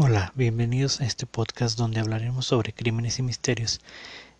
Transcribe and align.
Hola, 0.00 0.32
bienvenidos 0.36 1.00
a 1.00 1.06
este 1.06 1.26
podcast 1.26 1.76
donde 1.76 1.98
hablaremos 1.98 2.46
sobre 2.46 2.72
crímenes 2.72 3.18
y 3.18 3.24
misterios 3.24 3.80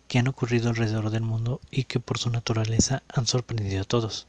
que 0.07 0.17
han 0.17 0.29
ocurrido 0.29 0.69
alrededor 0.69 1.09
del 1.09 1.23
mundo 1.23 1.59
y 1.69 1.83
que 1.83 1.99
por 1.99 2.17
su 2.17 2.29
naturaleza 2.29 3.03
han 3.09 3.27
sorprendido 3.27 3.81
a 3.81 3.83
todos. 3.83 4.25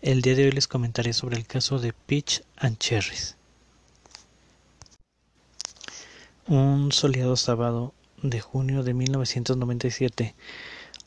El 0.00 0.22
día 0.22 0.36
de 0.36 0.44
hoy 0.44 0.52
les 0.52 0.68
comentaré 0.68 1.12
sobre 1.12 1.38
el 1.38 1.44
caso 1.44 1.80
de 1.80 1.92
Peach 1.92 2.44
and 2.56 2.78
Cherries. 2.78 3.34
Un 6.46 6.92
soleado 6.92 7.34
sábado 7.34 7.94
de 8.22 8.40
junio 8.40 8.84
de 8.84 8.94
1997, 8.94 10.36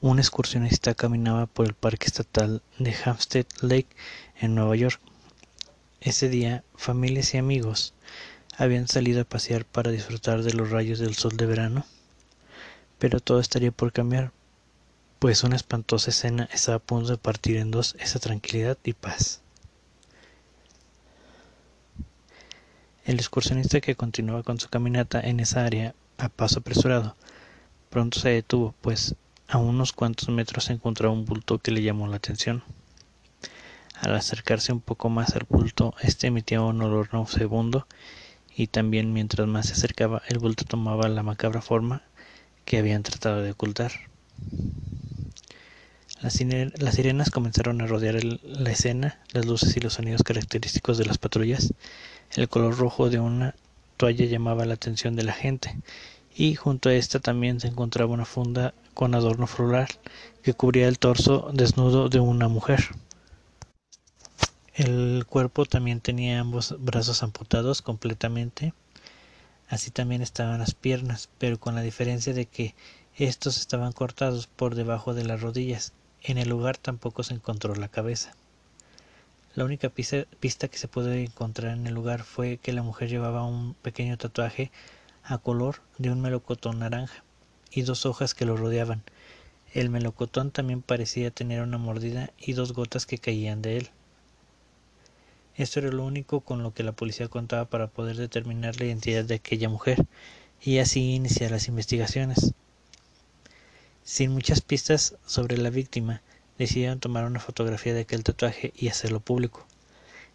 un 0.02 0.20
excursionista 0.20 0.94
caminaba 0.94 1.46
por 1.46 1.68
el 1.68 1.74
Parque 1.74 2.08
Estatal 2.08 2.62
de 2.80 2.94
Hampstead 3.06 3.46
Lake 3.62 3.96
en 4.42 4.56
Nueva 4.56 4.76
York. 4.76 5.00
Ese 6.02 6.28
día, 6.28 6.66
familias 6.76 7.34
y 7.34 7.38
amigos 7.38 7.95
habían 8.58 8.88
salido 8.88 9.22
a 9.22 9.26
pasear 9.26 9.66
para 9.66 9.92
disfrutar 9.92 10.44
de 10.44 10.54
los 10.54 10.70
rayos 10.70 11.00
del 11.00 11.16
sol 11.16 11.36
de 11.38 11.46
verano. 11.46 11.86
Pero 13.00 13.20
todo 13.20 13.40
estaría 13.40 13.72
por 13.72 13.92
cambiar, 13.92 14.32
pues 15.20 15.44
una 15.44 15.56
espantosa 15.56 16.12
escena 16.12 16.50
estaba 16.52 16.78
a 16.78 16.80
punto 16.80 17.12
de 17.12 17.18
partir 17.18 17.58
en 17.58 17.72
dos 17.72 17.96
esa 18.00 18.20
tranquilidad 18.20 18.78
y 18.84 18.94
paz. 18.94 19.42
El 23.06 23.16
excursionista 23.16 23.82
que 23.82 23.96
continuaba 23.96 24.44
con 24.44 24.60
su 24.60 24.70
caminata 24.70 25.20
en 25.20 25.40
esa 25.40 25.66
área 25.66 25.94
a 26.18 26.30
paso 26.30 26.60
apresurado, 26.60 27.16
pronto 27.90 28.20
se 28.20 28.30
detuvo, 28.30 28.74
pues 28.82 29.16
a 29.48 29.58
unos 29.58 29.94
cuantos 29.94 30.30
metros 30.30 30.66
se 30.66 30.74
encontraba 30.74 31.14
un 31.14 31.26
bulto 31.26 31.60
que 31.60 31.72
le 31.72 31.84
llamó 31.84 32.08
la 32.08 32.18
atención. 32.18 32.64
Al 34.00 34.16
acercarse 34.16 34.74
un 34.74 34.82
poco 34.82 35.10
más 35.10 35.36
al 35.36 35.46
bulto, 35.48 35.94
este 36.02 36.28
emitía 36.28 36.62
un 36.62 36.82
olor 36.82 37.10
nauseabundo 37.14 37.88
y 38.56 38.68
también 38.68 39.14
mientras 39.14 39.48
más 39.48 39.68
se 39.68 39.74
acercaba 39.74 40.22
el 40.28 40.40
bulto 40.40 40.64
tomaba 40.64 41.10
la 41.10 41.24
macabra 41.24 41.62
forma 41.62 42.04
que 42.64 42.78
habían 42.78 43.04
tratado 43.04 43.42
de 43.42 43.52
ocultar. 43.52 43.92
Las, 46.22 46.34
sirenas 46.34 47.30
comenzaron 47.30 47.82
a 47.82 47.88
rodear 47.88 48.24
la 48.24 48.72
escena, 48.72 49.20
las 49.32 49.46
luces 49.46 49.76
y 49.76 49.80
los 49.80 49.94
sonidos 49.94 50.24
característicos 50.24 50.98
de 50.98 51.06
las 51.06 51.18
patrullas. 51.18 51.74
El 52.36 52.50
color 52.50 52.78
rojo 52.78 53.10
de 53.10 53.20
una 53.20 53.54
toalla 53.98 54.26
llamaba 54.26 54.66
la 54.66 54.74
atención 54.74 55.16
de 55.16 55.24
la 55.24 55.34
gente, 55.34 55.78
y 56.36 56.56
junto 56.56 56.90
a 56.90 56.96
esta 56.96 57.20
también 57.20 57.60
se 57.60 57.68
encontraba 57.68 58.14
una 58.14 58.26
funda 58.26 58.74
con 58.94 59.14
adorno 59.14 59.46
floral 59.46 59.88
que 60.42 60.54
cubría 60.54 60.88
el 60.88 60.98
torso 60.98 61.52
desnudo 61.54 62.10
de 62.10 62.20
una 62.20 62.48
mujer. 62.48 62.90
El 64.78 65.26
cuerpo 65.26 65.66
también 65.66 66.02
tenía 66.02 66.42
ambos 66.42 66.76
brazos 66.78 67.24
amputados 67.24 67.82
completamente. 67.82 68.74
Así 69.70 69.90
también 69.90 70.22
estaban 70.22 70.60
las 70.60 70.74
piernas, 70.76 71.30
pero 71.38 71.58
con 71.58 71.76
la 71.76 71.82
diferencia 71.82 72.34
de 72.34 72.46
que 72.46 72.76
estos 73.16 73.58
estaban 73.58 73.94
cortados 73.94 74.48
por 74.48 74.76
debajo 74.76 75.14
de 75.14 75.24
las 75.24 75.40
rodillas. 75.40 75.94
En 76.22 76.38
el 76.38 76.50
lugar 76.50 76.76
tampoco 76.78 77.24
se 77.24 77.36
encontró 77.36 77.74
la 77.74 77.88
cabeza. 77.88 78.34
La 79.54 79.64
única 79.64 79.88
pista, 79.88 80.68
que 80.68 80.78
se 80.78 80.90
pudo 80.90 81.14
encontrar 81.14 81.78
en 81.78 81.88
el 81.88 81.94
lugar 81.94 82.24
fue 82.24 82.58
que 82.58 82.74
la 82.74 82.84
mujer 82.84 83.08
llevaba 83.08 83.46
un 83.46 83.76
pequeño 83.76 84.18
tatuaje 84.18 84.72
a 85.24 85.38
color 85.38 85.84
de 85.98 86.12
un 86.12 86.20
melocotón 86.20 86.80
naranja 86.80 87.24
y 87.72 87.84
dos 87.84 88.06
hojas 88.06 88.34
que 88.34 88.44
lo 88.44 88.58
rodeaban. 88.58 89.04
El 89.74 89.90
melocotón 89.90 90.52
también 90.52 90.82
parecía 90.82 91.32
tener 91.32 91.62
una 91.62 91.78
mordida 91.78 92.32
y 92.38 92.52
dos 92.52 92.74
gotas 92.74 93.06
que 93.06 93.20
caían 93.20 93.62
de 93.62 93.78
él. 93.78 93.90
Esto 95.58 95.80
era 95.80 95.90
lo 95.90 96.04
único 96.04 96.42
con 96.42 96.64
lo 96.64 96.74
que 96.74 96.84
la 96.84 96.92
policía 96.92 97.30
contaba 97.30 97.66
para 97.66 97.88
poder 97.88 98.18
determinar 98.18 98.78
la 98.78 98.86
identidad 98.86 99.24
de 99.24 99.36
aquella 99.36 99.70
mujer 99.70 100.06
y 100.62 100.80
así 100.80 101.14
iniciar 101.16 101.52
las 101.52 101.68
investigaciones. 101.70 102.54
Sin 104.04 104.32
muchas 104.32 104.62
pistas 104.62 105.16
sobre 105.26 105.58
la 105.58 105.70
víctima, 105.70 106.22
decidieron 106.58 107.00
tomar 107.00 107.26
una 107.26 107.40
fotografía 107.40 107.94
de 107.94 108.02
aquel 108.02 108.24
tatuaje 108.24 108.74
y 108.76 108.90
hacerlo 108.90 109.20
público. 109.22 109.66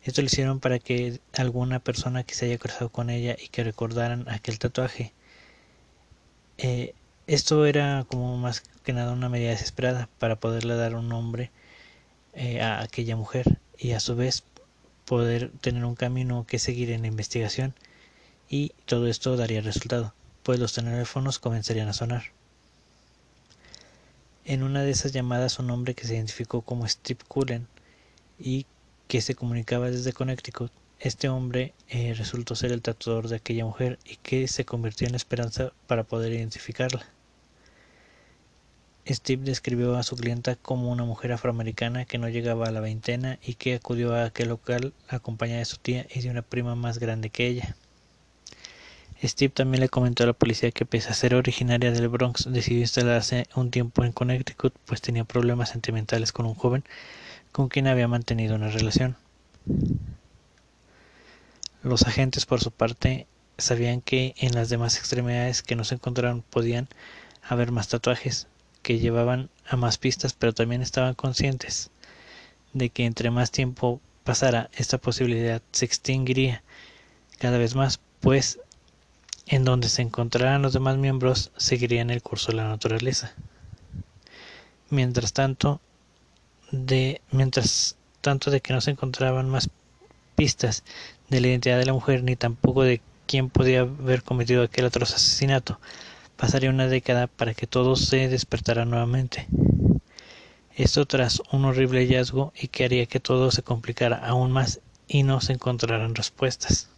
Esto 0.02 0.22
lo 0.22 0.26
hicieron 0.26 0.60
para 0.60 0.78
que 0.78 1.20
alguna 1.34 1.80
persona 1.80 2.22
que 2.24 2.34
se 2.34 2.46
haya 2.46 2.58
cruzado 2.58 2.88
con 2.88 3.10
ella 3.10 3.36
y 3.38 3.48
que 3.48 3.62
recordaran 3.62 4.26
aquel 4.28 4.58
tatuaje. 4.58 5.12
Eh, 6.56 6.94
esto 7.26 7.66
era 7.66 8.06
como 8.08 8.38
más 8.38 8.62
que 8.82 8.92
nada 8.94 9.12
una 9.12 9.28
medida 9.28 9.50
desesperada 9.50 10.08
para 10.18 10.36
poderle 10.36 10.74
dar 10.74 10.94
un 10.94 11.08
nombre 11.08 11.50
eh, 12.32 12.60
a 12.62 12.82
aquella 12.82 13.16
mujer 13.16 13.58
y 13.78 13.92
a 13.92 14.00
su 14.00 14.16
vez 14.16 14.42
poder 15.10 15.50
tener 15.60 15.84
un 15.84 15.96
camino 15.96 16.46
que 16.46 16.60
seguir 16.60 16.92
en 16.92 17.00
la 17.00 17.08
investigación 17.08 17.74
y 18.48 18.70
todo 18.84 19.08
esto 19.08 19.36
daría 19.36 19.60
resultado, 19.60 20.14
pues 20.44 20.60
los 20.60 20.72
teléfonos 20.72 21.40
comenzarían 21.40 21.88
a 21.88 21.92
sonar. 21.92 22.26
En 24.44 24.62
una 24.62 24.84
de 24.84 24.92
esas 24.92 25.10
llamadas 25.10 25.58
un 25.58 25.68
hombre 25.72 25.96
que 25.96 26.06
se 26.06 26.14
identificó 26.14 26.62
como 26.62 26.86
Steve 26.86 27.18
Cullen 27.26 27.66
y 28.38 28.66
que 29.08 29.20
se 29.20 29.34
comunicaba 29.34 29.90
desde 29.90 30.12
Connecticut, 30.12 30.70
este 31.00 31.28
hombre 31.28 31.74
eh, 31.88 32.14
resultó 32.14 32.54
ser 32.54 32.70
el 32.70 32.80
tatuador 32.80 33.26
de 33.26 33.34
aquella 33.34 33.64
mujer 33.64 33.98
y 34.04 34.14
que 34.14 34.46
se 34.46 34.64
convirtió 34.64 35.08
en 35.08 35.16
esperanza 35.16 35.72
para 35.88 36.04
poder 36.04 36.30
identificarla. 36.34 37.04
Steve 39.08 39.44
describió 39.44 39.96
a 39.96 40.02
su 40.02 40.16
clienta 40.16 40.56
como 40.56 40.90
una 40.90 41.04
mujer 41.04 41.32
afroamericana 41.32 42.04
que 42.04 42.18
no 42.18 42.28
llegaba 42.28 42.66
a 42.66 42.70
la 42.70 42.80
veintena 42.80 43.38
y 43.42 43.54
que 43.54 43.74
acudió 43.74 44.14
a 44.14 44.24
aquel 44.24 44.48
local 44.48 44.92
acompañada 45.08 45.60
de 45.60 45.64
su 45.64 45.78
tía 45.78 46.06
y 46.14 46.20
de 46.20 46.30
una 46.30 46.42
prima 46.42 46.74
más 46.74 46.98
grande 46.98 47.30
que 47.30 47.46
ella. 47.46 47.76
Steve 49.22 49.52
también 49.54 49.80
le 49.80 49.88
comentó 49.88 50.22
a 50.22 50.26
la 50.26 50.32
policía 50.32 50.70
que 50.70 50.86
pese 50.86 51.10
a 51.10 51.14
ser 51.14 51.34
originaria 51.34 51.90
del 51.90 52.08
Bronx 52.08 52.50
decidió 52.50 52.80
instalarse 52.80 53.46
un 53.54 53.70
tiempo 53.70 54.02
en 54.04 54.12
Connecticut 54.12 54.74
pues 54.86 55.02
tenía 55.02 55.24
problemas 55.24 55.70
sentimentales 55.70 56.32
con 56.32 56.46
un 56.46 56.54
joven 56.54 56.84
con 57.52 57.68
quien 57.68 57.86
había 57.86 58.08
mantenido 58.08 58.54
una 58.54 58.70
relación. 58.70 59.16
Los 61.82 62.02
agentes 62.06 62.46
por 62.46 62.60
su 62.60 62.70
parte 62.70 63.26
sabían 63.58 64.00
que 64.00 64.34
en 64.38 64.54
las 64.54 64.68
demás 64.68 64.96
extremidades 64.96 65.62
que 65.62 65.76
no 65.76 65.84
se 65.84 65.96
encontraron 65.96 66.42
podían 66.42 66.88
haber 67.42 67.72
más 67.72 67.88
tatuajes, 67.88 68.46
que 68.82 68.98
llevaban 68.98 69.50
a 69.68 69.76
más 69.76 69.98
pistas, 69.98 70.32
pero 70.32 70.52
también 70.52 70.82
estaban 70.82 71.14
conscientes 71.14 71.90
de 72.72 72.90
que 72.90 73.04
entre 73.04 73.30
más 73.30 73.50
tiempo 73.50 74.00
pasara, 74.24 74.70
esta 74.74 74.98
posibilidad 74.98 75.62
se 75.72 75.84
extinguiría 75.84 76.62
cada 77.38 77.58
vez 77.58 77.74
más, 77.74 78.00
pues 78.20 78.60
en 79.46 79.64
donde 79.64 79.88
se 79.88 80.02
encontraran 80.02 80.62
los 80.62 80.72
demás 80.72 80.96
miembros 80.96 81.50
seguirían 81.56 82.10
el 82.10 82.22
curso 82.22 82.52
de 82.52 82.58
la 82.58 82.68
naturaleza. 82.68 83.32
Mientras 84.90 85.32
tanto, 85.32 85.80
de 86.70 87.20
mientras 87.32 87.96
tanto 88.20 88.50
de 88.50 88.60
que 88.60 88.72
no 88.72 88.80
se 88.80 88.92
encontraban 88.92 89.48
más 89.48 89.70
pistas 90.36 90.84
de 91.28 91.40
la 91.40 91.48
identidad 91.48 91.78
de 91.78 91.86
la 91.86 91.92
mujer 91.92 92.22
ni 92.22 92.36
tampoco 92.36 92.82
de 92.82 93.00
quién 93.26 93.50
podía 93.50 93.80
haber 93.80 94.22
cometido 94.22 94.62
aquel 94.62 94.86
atroz 94.86 95.14
asesinato, 95.14 95.80
Pasaría 96.40 96.70
una 96.70 96.86
década 96.86 97.26
para 97.26 97.52
que 97.52 97.66
todo 97.66 97.96
se 97.96 98.26
despertara 98.28 98.86
nuevamente. 98.86 99.46
Esto 100.74 101.04
tras 101.04 101.42
un 101.52 101.66
horrible 101.66 102.00
hallazgo 102.00 102.54
y 102.58 102.68
que 102.68 102.86
haría 102.86 103.04
que 103.04 103.20
todo 103.20 103.50
se 103.50 103.62
complicara 103.62 104.16
aún 104.16 104.50
más 104.50 104.80
y 105.06 105.22
no 105.22 105.42
se 105.42 105.52
encontraran 105.52 106.14
respuestas. 106.14 106.88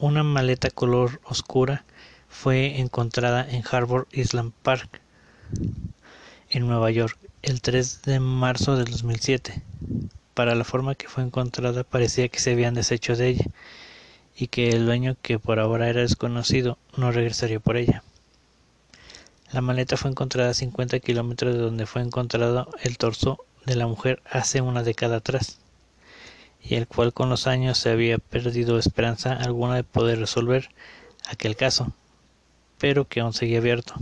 Una 0.00 0.24
maleta 0.24 0.70
color 0.70 1.20
oscura 1.22 1.84
fue 2.28 2.80
encontrada 2.80 3.48
en 3.48 3.62
Harbor 3.70 4.08
Island 4.10 4.52
Park, 4.64 5.00
en 6.48 6.66
Nueva 6.66 6.90
York, 6.90 7.18
el 7.42 7.60
3 7.60 8.02
de 8.02 8.18
marzo 8.18 8.74
del 8.74 8.90
2007. 8.90 9.62
Para 10.34 10.56
la 10.56 10.64
forma 10.64 10.96
que 10.96 11.06
fue 11.06 11.22
encontrada 11.22 11.84
parecía 11.84 12.28
que 12.28 12.40
se 12.40 12.50
habían 12.50 12.74
deshecho 12.74 13.14
de 13.14 13.28
ella 13.28 13.44
y 14.40 14.48
que 14.48 14.70
el 14.70 14.86
dueño, 14.86 15.16
que 15.20 15.38
por 15.38 15.60
ahora 15.60 15.90
era 15.90 16.00
desconocido, 16.00 16.78
no 16.96 17.12
regresaría 17.12 17.60
por 17.60 17.76
ella. 17.76 18.02
La 19.52 19.60
maleta 19.60 19.98
fue 19.98 20.10
encontrada 20.10 20.50
a 20.50 20.54
50 20.54 20.98
kilómetros 21.00 21.52
de 21.52 21.60
donde 21.60 21.84
fue 21.84 22.00
encontrado 22.00 22.70
el 22.82 22.96
torso 22.96 23.44
de 23.66 23.76
la 23.76 23.86
mujer 23.86 24.22
hace 24.30 24.62
una 24.62 24.82
década 24.82 25.16
atrás, 25.16 25.58
y 26.62 26.76
el 26.76 26.86
cual 26.86 27.12
con 27.12 27.28
los 27.28 27.46
años 27.46 27.76
se 27.76 27.90
había 27.90 28.16
perdido 28.16 28.78
esperanza 28.78 29.34
alguna 29.34 29.76
de 29.76 29.84
poder 29.84 30.18
resolver 30.18 30.70
aquel 31.28 31.54
caso, 31.54 31.92
pero 32.78 33.06
que 33.06 33.20
aún 33.20 33.34
seguía 33.34 33.58
abierto, 33.58 33.94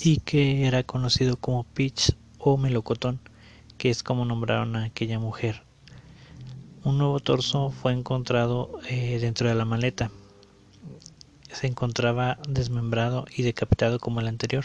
y 0.00 0.20
que 0.20 0.66
era 0.66 0.84
conocido 0.84 1.36
como 1.36 1.64
Pitch 1.64 2.16
o 2.38 2.56
Melocotón, 2.56 3.20
que 3.76 3.90
es 3.90 4.02
como 4.02 4.24
nombraron 4.24 4.74
a 4.74 4.84
aquella 4.84 5.18
mujer 5.18 5.67
un 6.88 6.96
nuevo 6.96 7.20
torso 7.20 7.70
fue 7.70 7.92
encontrado 7.92 8.80
eh, 8.88 9.18
dentro 9.20 9.46
de 9.46 9.54
la 9.54 9.66
maleta. 9.66 10.10
Se 11.52 11.66
encontraba 11.66 12.38
desmembrado 12.48 13.26
y 13.36 13.42
decapitado 13.42 13.98
como 13.98 14.20
el 14.20 14.26
anterior, 14.26 14.64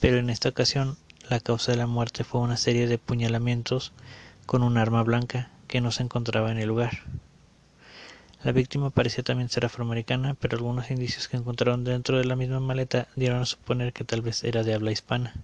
pero 0.00 0.16
en 0.16 0.30
esta 0.30 0.48
ocasión 0.48 0.96
la 1.28 1.40
causa 1.40 1.72
de 1.72 1.78
la 1.78 1.86
muerte 1.86 2.24
fue 2.24 2.40
una 2.40 2.56
serie 2.56 2.86
de 2.86 2.96
puñalamientos 2.96 3.92
con 4.46 4.62
un 4.62 4.78
arma 4.78 5.02
blanca 5.02 5.50
que 5.68 5.82
no 5.82 5.90
se 5.90 6.04
encontraba 6.04 6.50
en 6.50 6.56
el 6.56 6.68
lugar. 6.68 7.02
La 8.42 8.52
víctima 8.52 8.88
parecía 8.88 9.22
también 9.22 9.50
ser 9.50 9.66
afroamericana, 9.66 10.38
pero 10.40 10.56
algunos 10.56 10.90
indicios 10.90 11.28
que 11.28 11.36
encontraron 11.36 11.84
dentro 11.84 12.16
de 12.16 12.24
la 12.24 12.36
misma 12.36 12.60
maleta 12.60 13.08
dieron 13.14 13.42
a 13.42 13.46
suponer 13.46 13.92
que 13.92 14.04
tal 14.04 14.22
vez 14.22 14.42
era 14.42 14.62
de 14.62 14.72
habla 14.72 14.90
hispana. 14.90 15.34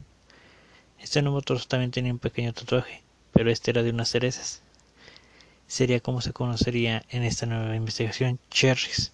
Este 0.98 1.20
nuevo 1.20 1.42
torso 1.42 1.68
también 1.68 1.90
tenía 1.90 2.12
un 2.12 2.18
pequeño 2.18 2.54
tatuaje, 2.54 3.02
pero 3.34 3.50
este 3.50 3.72
era 3.72 3.82
de 3.82 3.90
unas 3.90 4.08
cerezas. 4.08 4.62
Sería 5.72 6.00
como 6.00 6.20
se 6.20 6.34
conocería 6.34 7.02
en 7.08 7.22
esta 7.22 7.46
nueva 7.46 7.74
investigación, 7.74 8.38
cherries. 8.50 9.10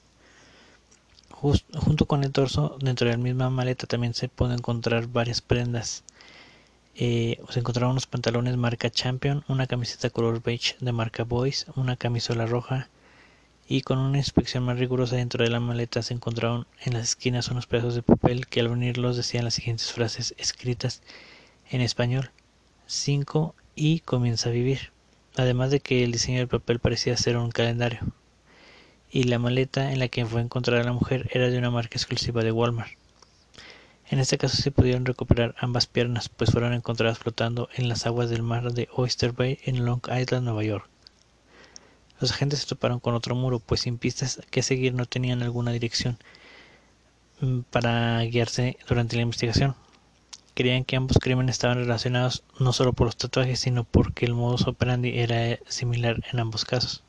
junto 1.31 2.06
con 2.06 2.25
el 2.25 2.32
torso, 2.32 2.76
dentro 2.81 3.06
de 3.06 3.12
la 3.12 3.22
misma 3.22 3.49
maleta 3.49 3.87
también 3.87 4.12
se 4.12 4.28
pueden 4.28 4.58
encontrar 4.58 5.06
varias 5.06 5.40
prendas. 5.40 6.02
Eh, 6.96 7.40
se 7.49 7.60
encontraron 7.60 7.93
unos 7.93 8.08
pantalones 8.08 8.56
marca 8.56 8.90
Champion, 8.90 9.44
una 9.46 9.69
camiseta 9.69 10.10
color 10.10 10.43
beige 10.43 10.75
de 10.81 10.90
marca 10.90 11.22
Boys, 11.22 11.66
una 11.76 11.94
camisola 11.94 12.44
roja, 12.44 12.88
y 13.69 13.82
con 13.82 13.99
una 13.99 14.19
inspección 14.19 14.64
más 14.64 14.81
rigurosa 14.81 15.14
dentro 15.14 15.44
de 15.44 15.50
la 15.50 15.61
maleta 15.61 16.02
se 16.02 16.14
encontraron 16.14 16.66
en 16.81 16.94
las 16.94 17.11
esquinas 17.11 17.52
unos 17.52 17.69
pedazos 17.69 17.94
de 17.94 18.02
papel 18.02 18.49
que 18.49 18.58
al 18.58 18.66
unirlos 18.66 19.16
decían 19.16 19.44
las 19.44 19.54
siguientes 19.54 19.93
frases 19.93 20.34
escritas 20.38 21.02
en 21.70 21.82
español 21.82 22.32
5 22.87 23.54
y 23.76 24.00
comienza 24.00 24.49
a 24.49 24.52
vivir, 24.52 24.90
además 25.38 25.70
de 25.70 25.81
que 25.81 26.05
el 26.05 26.12
diseño 26.12 26.38
del 26.38 26.49
papel 26.49 26.79
parecía 26.79 27.17
ser 27.17 27.37
un 27.37 27.50
calendario, 27.50 28.00
y 29.11 29.25
la 29.25 29.38
maleta 29.38 29.93
en 29.93 29.99
la 29.99 30.08
que 30.08 30.26
fue 30.26 30.40
encontrada 30.40 30.85
la 30.85 30.93
mujer 30.93 31.31
era 31.32 31.49
de 31.49 31.58
una 31.58 31.70
marca 31.70 31.96
exclusiva 31.96 32.43
de 32.43 32.52
Walmart. 32.52 32.93
En 34.11 34.19
este 34.19 34.38
caso 34.38 34.56
se 34.56 34.70
pudieron 34.70 35.05
recuperar 35.05 35.55
ambas 35.58 35.87
piernas, 35.87 36.29
pues 36.29 36.50
fueron 36.50 36.73
encontradas 36.73 37.19
flotando 37.19 37.69
en 37.75 37.88
las 37.88 38.06
aguas 38.06 38.31
del 38.31 38.43
mar 38.43 38.73
de 38.73 38.88
Oyster 38.93 39.32
Bay 39.32 39.58
en 39.64 39.85
Long 39.85 40.00
Island, 40.11 40.44
Nueva 40.44 40.64
York. 40.64 40.88
Los 42.20 42.32
agentes 42.32 42.61
se 42.61 42.67
toparon 42.67 43.00
con 43.00 43.14
otro 43.14 43.35
muro, 43.35 43.61
pues 43.61 43.82
sin 43.82 43.99
pistas 43.99 44.40
que 44.50 44.62
seguir 44.62 44.94
no 44.94 45.06
tenían 45.06 45.43
alguna 45.43 45.73
dirección 45.73 46.19
mm, 47.40 47.61
para 47.70 48.23
guiarse 48.23 48.79
durante 48.88 49.17
la 49.17 49.23
investigación. 49.23 49.76
Creían 50.58 50.84
que 50.84 50.96
ambos 50.96 51.19
crímenes 51.20 51.55
estaban 51.55 51.78
relacionados 51.78 52.43
no 52.58 52.72
solo 52.72 52.93
por 52.93 53.06
los 53.06 53.16
tatuajes, 53.16 53.60
sino 53.60 53.84
porque 53.84 54.26
el 54.26 54.34
modus 54.34 54.66
operandi 54.66 55.16
era 55.20 55.56
similar 55.69 56.20
en 56.32 56.40
ambos 56.40 56.64
casos. 56.64 57.05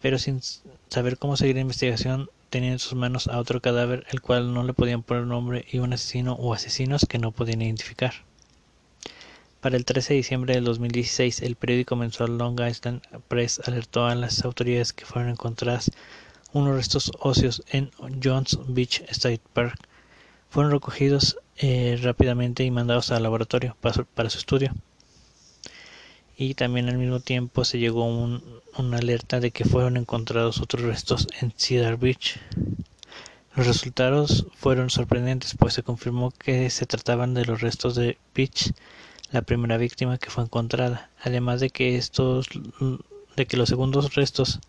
Pero 0.00 0.18
sin 0.18 0.40
saber 0.88 1.18
cómo 1.18 1.36
seguir 1.36 1.56
la 1.56 1.60
investigación, 1.60 2.30
tenían 2.48 2.72
en 2.72 2.78
sus 2.78 2.94
manos 2.94 3.28
a 3.28 3.38
otro 3.38 3.60
cadáver, 3.60 4.06
el 4.08 4.22
cual 4.22 4.54
no 4.54 4.64
le 4.64 4.72
podían 4.72 5.02
poner 5.02 5.24
nombre, 5.24 5.66
y 5.70 5.80
un 5.80 5.92
asesino 5.92 6.32
o 6.36 6.54
asesinos 6.54 7.04
que 7.06 7.18
no 7.18 7.32
podían 7.32 7.60
identificar. 7.60 8.14
Para 9.60 9.76
el 9.76 9.84
13 9.84 10.14
de 10.14 10.16
diciembre 10.16 10.54
del 10.54 10.64
2016, 10.64 11.42
el 11.42 11.56
periódico 11.56 11.96
mensual 11.96 12.38
Long 12.38 12.58
Island 12.66 13.02
Press 13.28 13.60
alertó 13.66 14.06
a 14.06 14.14
las 14.14 14.42
autoridades 14.46 14.94
que 14.94 15.04
fueron 15.04 15.30
encontradas 15.30 15.90
unos 16.54 16.76
restos 16.76 17.12
óseos 17.18 17.62
en 17.68 17.90
Jones 18.24 18.58
Beach 18.68 19.02
State 19.10 19.42
Park. 19.52 19.86
Fueron 20.52 20.70
recogidos 20.70 21.38
eh, 21.56 21.98
rápidamente 22.02 22.62
y 22.62 22.70
mandados 22.70 23.10
al 23.10 23.22
laboratorio 23.22 23.74
para 23.80 24.28
su, 24.28 24.36
estudio. 24.36 24.70
Y 26.36 26.52
también 26.52 26.90
al 26.90 26.98
mismo 26.98 27.20
tiempo 27.20 27.64
se 27.64 27.78
llegó 27.78 28.04
un, 28.04 28.44
una 28.76 28.98
alerta 28.98 29.40
de 29.40 29.50
que 29.50 29.64
fueron 29.64 29.96
encontrados 29.96 30.60
otros 30.60 30.82
restos 30.82 31.26
en 31.40 31.54
Cedar 31.56 31.96
Beach. 31.96 32.38
Los 33.56 33.66
resultados 33.66 34.44
fueron 34.54 34.90
sorprendentes, 34.90 35.56
pues 35.58 35.72
se 35.72 35.82
confirmó 35.82 36.32
que 36.32 36.68
se 36.68 36.84
trataban 36.84 37.32
de 37.32 37.46
los 37.46 37.62
restos 37.62 37.94
de 37.94 38.18
Beach 38.34 38.74
la 39.30 39.40
primera 39.40 39.78
víctima 39.78 40.18
que 40.18 40.28
fue 40.28 40.44
encontrada, 40.44 41.08
además 41.22 41.60
de 41.60 41.70
que 41.70 41.96
estos 41.96 42.46
de 43.38 43.46
que 43.46 43.56
los 43.56 43.70
segundos 43.70 44.14
restos 44.14 44.60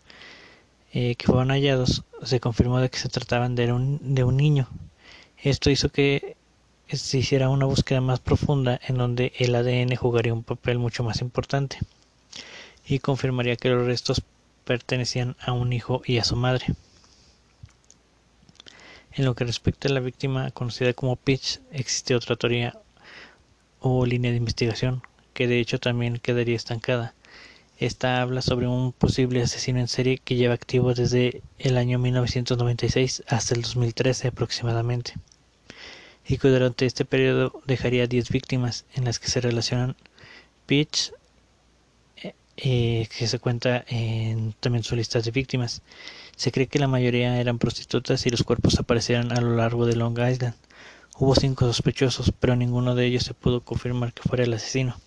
eh, 0.94 1.16
que 1.16 1.26
fueron 1.26 1.50
hallados 1.50 2.06
se 2.24 2.40
confirmó 2.40 2.80
de 2.80 2.90
que 2.90 3.00
se 3.00 3.10
trataban 3.10 3.56
de 3.56 3.74
un, 3.74 4.16
de 4.16 4.24
un 4.24 4.38
niño. 4.38 4.70
Esto 5.44 5.70
hizo 5.70 5.90
que 5.90 6.38
se 6.88 7.18
hiciera 7.18 7.50
una 7.50 7.66
búsqueda 7.66 8.00
más 8.00 8.22
profunda 8.22 8.80
en 8.88 8.98
donde 8.98 9.34
el 9.38 9.54
ADN 9.54 9.94
jugaría 9.98 10.34
un 10.34 10.44
papel 10.44 10.80
mucho 10.80 11.04
más 11.04 11.20
importante 11.20 11.80
y 12.88 13.00
confirmaría 13.00 13.58
que 13.58 13.68
los 13.68 13.86
restos 13.86 14.22
pertenecían 14.64 15.36
a 15.42 15.52
un 15.52 15.74
hijo 15.74 16.02
y 16.06 16.18
a 16.18 16.24
su 16.24 16.38
madre. 16.38 16.68
En 19.12 19.26
lo 19.26 19.36
que 19.36 19.44
respecta 19.44 19.90
a 19.90 19.92
la 19.92 20.00
víctima 20.00 20.50
conocida 20.52 20.94
como 20.94 21.18
Pitch, 21.18 21.60
existe 21.74 22.16
otra 22.16 22.38
teoría 22.38 22.80
o 23.82 24.06
línea 24.06 24.32
de 24.32 24.38
investigación, 24.38 25.04
que 25.34 25.48
de 25.48 25.60
hecho 25.60 25.78
también 25.78 26.20
quedaría 26.20 26.56
estancada. 26.56 27.16
Esta 27.80 28.22
habla 28.22 28.42
sobre 28.42 28.68
un 28.68 28.94
posible 28.94 29.42
asesino 29.42 29.82
en 29.82 29.90
serie 29.90 30.20
que 30.20 30.36
lleva 30.36 30.54
activo 30.54 30.94
desde 30.94 31.42
el 31.60 31.76
año 31.76 32.00
1996 32.00 33.24
hasta 33.28 33.56
el 33.56 33.62
2013 33.62 34.30
aproximadamente, 34.30 35.16
y 36.28 36.38
que 36.38 36.48
durante 36.48 36.86
este 36.86 37.06
periodo 37.06 37.62
dejaría 37.66 38.08
10 38.08 38.30
víctimas 38.30 38.86
en 38.96 39.06
las 39.06 39.20
que 39.20 39.28
se 39.28 39.42
relacionan 39.42 39.96
Pitch, 40.66 41.12
eh, 42.18 42.34
eh, 42.58 43.08
que 43.18 43.28
se 43.28 43.40
cuenta 43.40 43.84
en 43.88 44.54
también 44.60 44.84
su 44.84 44.96
lista 44.96 45.20
de 45.20 45.32
víctimas. 45.32 45.82
Se 46.36 46.52
cree 46.52 46.68
que 46.68 46.80
la 46.80 46.88
mayoría 46.88 47.40
eran 47.40 47.60
prostitutas 47.60 48.26
y 48.26 48.30
los 48.30 48.44
cuerpos 48.44 48.80
aparecieran 48.80 49.32
a 49.32 49.42
lo 49.42 49.56
largo 49.56 49.86
de 49.86 49.96
Long 49.96 50.18
Island 50.20 50.56
Hubo 51.16 51.36
cinco 51.36 51.66
sospechosos, 51.66 52.34
pero 52.40 52.56
ninguno 52.56 52.96
de 52.96 53.06
ellos 53.06 53.24
se 53.24 53.36
pudo 53.36 53.62
confirmar 53.62 54.14
que 54.14 54.24
fuera 54.24 54.46
el 54.46 54.54
asesino. 54.54 54.98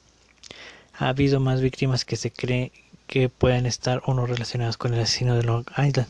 Ha 0.96 1.08
habido 1.08 1.40
más 1.40 1.60
víctimas 1.60 2.04
que 2.04 2.14
se 2.14 2.30
cree 2.30 2.70
que 3.08 3.28
puedan 3.28 3.66
estar 3.66 4.02
o 4.06 4.14
no 4.14 4.24
relacionadas 4.24 4.76
con 4.76 4.94
el 4.94 5.00
asesino 5.00 5.34
de 5.34 5.42
Long 5.42 5.66
Island. 5.76 6.06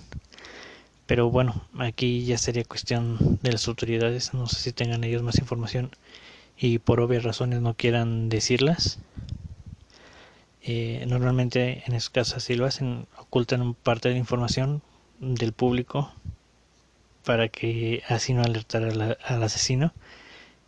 Pero 1.07 1.31
bueno, 1.31 1.63
aquí 1.79 2.25
ya 2.25 2.37
sería 2.37 2.65
cuestión 2.65 3.39
de 3.43 3.53
las 3.53 3.69
autoridades. 3.69 4.35
No 4.35 4.47
sé 4.49 4.61
si 4.61 4.73
tengan 4.73 5.05
ellos 5.05 5.23
más 5.23 5.39
información 5.39 5.91
y 6.59 6.79
por 6.79 7.01
obvias 7.01 7.23
razones 7.23 7.61
no 7.61 7.75
quieran 7.75 8.29
decirlas. 8.29 8.99
Eh, 10.63 11.05
normalmente 11.07 11.85
en 11.87 11.95
esos 11.95 12.11
casos 12.11 12.39
así 12.39 12.57
lo 12.57 12.67
hacen, 12.67 13.07
ocultan 13.19 13.75
parte 13.75 14.09
de 14.09 14.15
la 14.15 14.19
información 14.19 14.83
del 15.21 15.53
público 15.53 16.13
para 17.25 17.49
que 17.49 18.03
así 18.09 18.35
no 18.35 18.43
alertar 18.43 18.83
al 18.83 19.43
asesino 19.43 19.93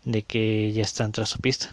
de 0.04 0.22
que 0.22 0.72
ya 0.72 0.82
están 0.82 1.10
tras 1.12 1.30
su 1.30 1.40
pista. 1.40 1.72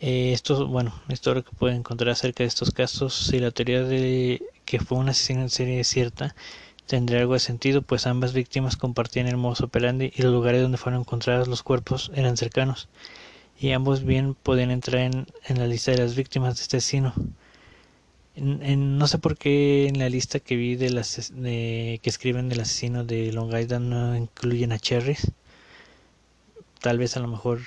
Eh, 0.00 0.32
esto, 0.32 0.66
bueno, 0.66 0.94
esto 1.08 1.30
es 1.30 1.36
lo 1.36 1.44
que 1.44 1.52
pueden 1.52 1.78
encontrar 1.78 2.10
acerca 2.10 2.42
de 2.42 2.48
estos 2.48 2.70
casos. 2.70 3.14
Si 3.14 3.38
la 3.38 3.50
teoría 3.50 3.82
de 3.82 4.42
que 4.70 4.80
fue 4.80 4.98
un 4.98 5.08
asesino 5.08 5.42
en 5.42 5.50
serie 5.50 5.84
cierta, 5.84 6.34
tendría 6.86 7.20
algo 7.20 7.34
de 7.34 7.40
sentido, 7.40 7.82
pues 7.82 8.06
ambas 8.06 8.32
víctimas 8.32 8.76
compartían 8.76 9.26
el 9.26 9.36
modus 9.36 9.62
operandi 9.62 10.12
y 10.14 10.22
los 10.22 10.32
lugares 10.32 10.62
donde 10.62 10.78
fueron 10.78 11.00
encontrados 11.00 11.48
los 11.48 11.62
cuerpos 11.62 12.10
eran 12.14 12.36
cercanos, 12.36 12.88
y 13.58 13.72
ambos 13.72 14.04
bien 14.04 14.34
podían 14.34 14.70
entrar 14.70 15.02
en, 15.02 15.26
en 15.46 15.58
la 15.58 15.66
lista 15.66 15.90
de 15.92 15.98
las 15.98 16.14
víctimas 16.14 16.56
de 16.56 16.62
este 16.62 16.76
asesino 16.78 17.14
no 18.36 19.06
sé 19.06 19.18
por 19.18 19.36
qué 19.36 19.86
en 19.88 19.98
la 19.98 20.08
lista 20.08 20.40
que 20.40 20.56
vi 20.56 20.76
de 20.76 20.90
las 20.90 21.32
de, 21.34 22.00
que 22.02 22.10
escriben 22.10 22.48
del 22.48 22.60
asesino 22.60 23.04
de 23.04 23.32
Long 23.32 23.54
Island 23.54 23.88
no 23.88 24.16
incluyen 24.16 24.72
a 24.72 24.78
Cherries. 24.78 25.32
Tal 26.80 26.98
vez 26.98 27.16
a 27.16 27.20
lo 27.20 27.28
mejor 27.28 27.60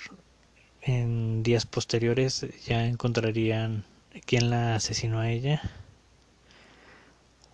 en 0.81 1.43
días 1.43 1.65
posteriores 1.65 2.45
ya 2.65 2.87
encontrarían 2.87 3.85
quién 4.25 4.49
la 4.49 4.75
asesinó 4.75 5.19
a 5.19 5.29
ella. 5.29 5.61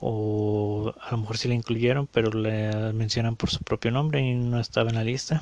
O 0.01 0.93
a 1.01 1.11
lo 1.11 1.17
mejor 1.17 1.37
sí 1.37 1.47
la 1.47 1.55
incluyeron, 1.55 2.07
pero 2.07 2.31
la 2.31 2.93
mencionan 2.93 3.35
por 3.35 3.49
su 3.49 3.59
propio 3.59 3.91
nombre 3.91 4.21
y 4.21 4.33
no 4.33 4.59
estaba 4.59 4.89
en 4.89 4.95
la 4.95 5.03
lista. 5.03 5.39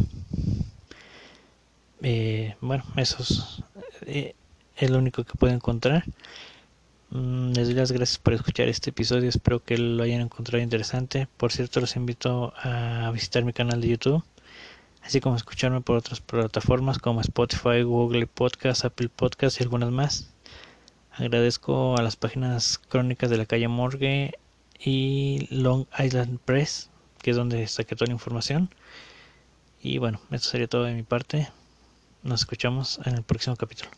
Eh, 2.01 2.55
bueno, 2.61 2.83
eso 2.95 3.17
es, 3.21 3.63
eh, 4.05 4.35
es 4.75 4.89
lo 4.89 4.99
único 4.99 5.23
que 5.23 5.33
puedo 5.37 5.53
encontrar. 5.53 6.05
Mm, 7.09 7.53
les 7.53 7.67
doy 7.67 7.73
las 7.75 7.91
gracias 7.91 8.17
por 8.19 8.33
escuchar 8.33 8.67
este 8.67 8.89
episodio, 8.89 9.29
espero 9.29 9.63
que 9.63 9.77
lo 9.77 10.03
hayan 10.03 10.21
encontrado 10.21 10.61
interesante. 10.63 11.27
Por 11.37 11.51
cierto, 11.51 11.79
los 11.79 11.95
invito 11.95 12.53
a 12.57 13.09
visitar 13.13 13.43
mi 13.45 13.53
canal 13.53 13.79
de 13.81 13.89
YouTube, 13.89 14.23
así 15.03 15.21
como 15.21 15.35
escucharme 15.35 15.81
por 15.81 15.97
otras 15.97 16.19
plataformas 16.21 16.99
como 16.99 17.21
Spotify, 17.21 17.83
Google 17.83 18.27
Podcast, 18.27 18.85
Apple 18.85 19.09
Podcast 19.09 19.59
y 19.59 19.63
algunas 19.63 19.91
más. 19.91 20.29
Agradezco 21.13 21.97
a 21.97 22.01
las 22.03 22.15
páginas 22.15 22.77
crónicas 22.77 23.29
de 23.29 23.37
la 23.37 23.45
calle 23.45 23.67
Morgue 23.67 24.33
y 24.83 25.47
Long 25.49 25.85
Island 25.97 26.39
Press, 26.43 26.89
que 27.21 27.31
es 27.31 27.37
donde 27.37 27.67
saqué 27.67 27.95
toda 27.95 28.07
la 28.07 28.13
información. 28.13 28.69
Y 29.81 29.97
bueno, 29.97 30.19
esto 30.31 30.49
sería 30.49 30.67
todo 30.67 30.83
de 30.83 30.93
mi 30.93 31.03
parte. 31.03 31.49
Nos 32.23 32.41
escuchamos 32.41 32.99
en 33.05 33.15
el 33.15 33.23
próximo 33.23 33.55
capítulo. 33.55 33.89